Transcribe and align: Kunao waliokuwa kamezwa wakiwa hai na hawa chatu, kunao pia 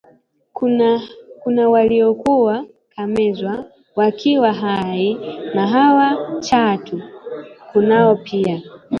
Kunao 1.43 1.71
waliokuwa 1.71 2.65
kamezwa 2.95 3.65
wakiwa 3.95 4.53
hai 4.53 5.13
na 5.55 5.67
hawa 5.67 6.39
chatu, 6.41 7.01
kunao 7.73 8.15
pia 8.15 8.61